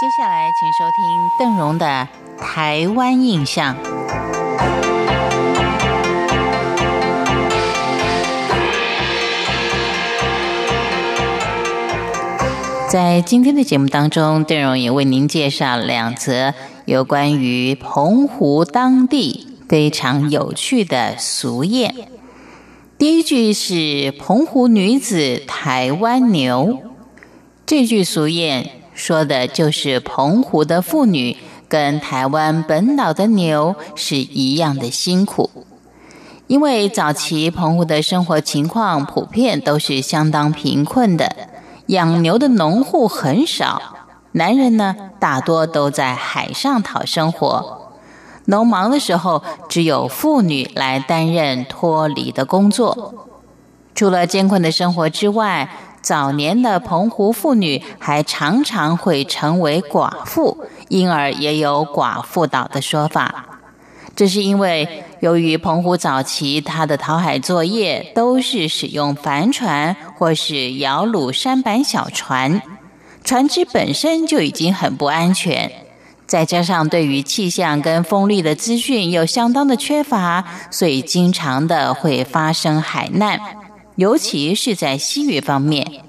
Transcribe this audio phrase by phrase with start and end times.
[0.00, 2.06] 接下来，请收听邓荣的
[2.40, 3.74] 《台湾印象》。
[12.88, 16.54] 在今天的节目当中，邓荣也为您介绍两则
[16.84, 21.92] 有关于澎湖当地非常有趣的俗谚。
[22.96, 26.78] 第一句是“澎湖女子台湾牛”，
[27.66, 28.77] 这句俗谚。
[28.98, 31.36] 说的就是澎湖的妇女
[31.68, 35.48] 跟台湾本岛的牛是一样的辛苦，
[36.48, 41.36] 因为早期澎湖的生活情况普遍都是相当贫困的，
[41.86, 43.80] 养牛的农户很少，
[44.32, 47.92] 男人呢大多都在海上讨生活，
[48.46, 53.14] 农忙的时候只有妇女来担任脱离的工作，
[53.94, 55.70] 除了艰困的生活之外。
[56.00, 63.44] 早年的澎湖妇女还常常会成为寡妇，因而也有“寡妇岛”的说法。
[64.16, 72.60] 这是因为，由于澎湖早期它的讨海作业都是使用帆船或是摇橹舢板小船，
[73.22, 75.70] 船只本身就已经很不安全，
[76.26, 83.38] 再加上对于气象跟风力的资讯又相当的缺乏，所以经常的会发生海难。
[83.98, 86.04] 尤其是在西域方面，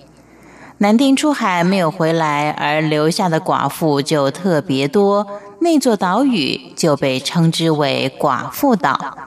[0.77, 5.25] 男丁出海没有回来，而留下的寡妇就特别多。
[5.61, 9.17] 那座岛屿就被称之为寡妇岛。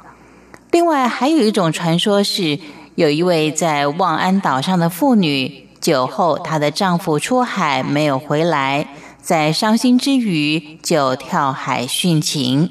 [0.70, 2.60] 另外，还有一种传说是，
[2.94, 8.86] 有一位在望安岛上的妇女，酒后她的丈夫出海没有回来，
[9.20, 12.70] 在伤心之余就跳海殉情。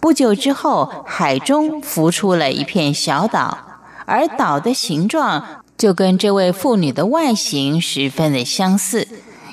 [0.00, 3.69] 不久之后，海中浮出了一片小岛。
[4.10, 9.06] 而岛的形状就跟这位妇女的外形十分的相似，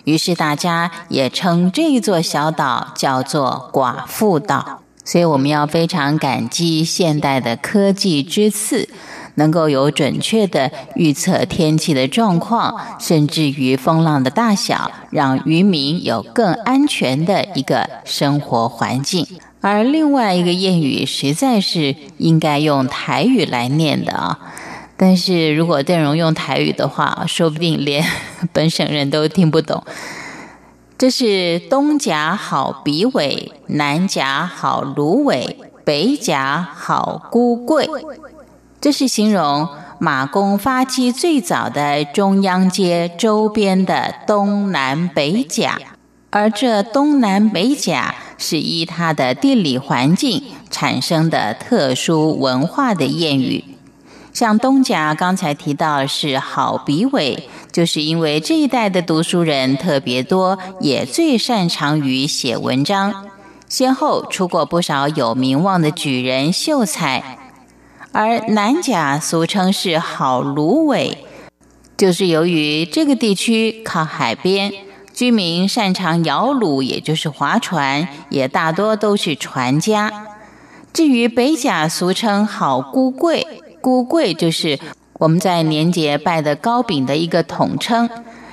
[0.05, 4.81] 于是大家也称这一座小岛叫做寡妇岛。
[5.05, 8.89] 所以我们要非常感激现代的科技之赐，
[9.35, 19.25] 能够有准确的预测天气的状况，甚至于风浪的大小，让渔民有更安全的一个生活环境。
[19.69, 24.39] 而另外一个谚语实在是应该用台语来念的啊，
[24.95, 28.01] 但是如果邓荣用台语的话，说不定连
[28.53, 29.83] 本省人都听不懂。
[30.97, 37.89] 这是东甲好比尾，南甲好芦苇，北甲好孤桂。
[38.79, 39.67] 这是形容
[39.99, 45.77] 马公发迹最早的中央街周边的东南北甲，
[46.29, 48.15] 而这东南北甲。
[48.37, 53.63] 是依它的地理环境产生的特殊文化的谚语，
[54.33, 63.25] 像东甲刚才提到是好笔尾，就是因为这一代的读书人特别多，也最擅长于写文章，
[63.67, 67.37] 先后出过不少有名望的举人秀才。
[68.11, 71.17] 而南甲俗称是好芦苇，
[71.97, 74.71] 就是由于这个地区靠海边。
[75.17, 80.27] 居民擅长摇橹，也就是划船，也大多都是船家。
[80.93, 83.47] 至于北甲，俗称好菇贵，
[83.81, 84.77] 菇贵就是
[85.13, 88.07] 我们在年节拜的糕饼的一个统称。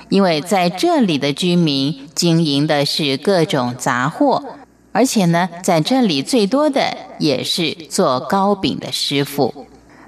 [0.09, 4.43] 因为在这里的居民经营的是各种杂货，
[4.91, 9.67] 而且呢，在这里最多的也是做糕饼的师傅。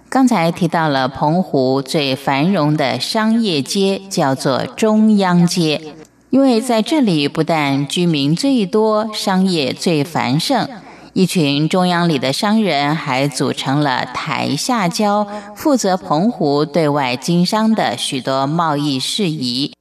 [0.10, 5.94] 刚才提到了澎湖最繁荣的商业街，叫做中央街。
[6.30, 10.68] 因为在这里不但居民最多，商业最繁盛，
[11.14, 19.72] 一群中央里的商人还组成了台下交，负责澎湖对外经商的许多贸易事宜。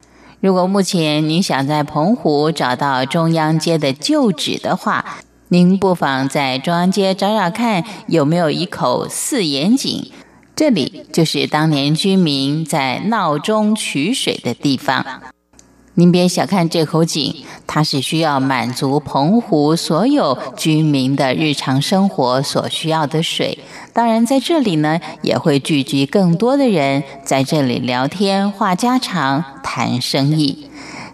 [0.41, 5.19] 如果目前您想在澎湖找到中央街的旧址的话，
[5.49, 10.13] 您不妨在中央街找找看有没有一口四眼井，
[10.55, 15.05] 这里就是当年居民在闹中取水的地方。
[15.99, 17.35] 您别小看这口井，
[17.67, 23.59] 它是需要满足澎湖所有居民的日常生活所需要的水。
[23.95, 30.67] 当然，在这里呢，也会聚集更多的人在这里聊天、话家常、谈生意。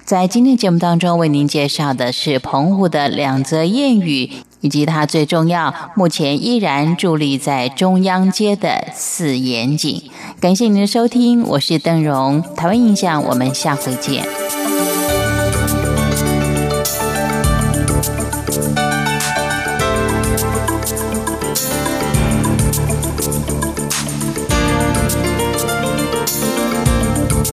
[0.04, 4.30] 在今天节目当中，为您介绍的是澎湖的两则谚语，
[4.62, 10.02] 以及它最重要、目前依然伫立在中央街的四眼井。
[10.40, 14.26] 感谢您的收听，我是邓荣，台湾印象，我们下回见。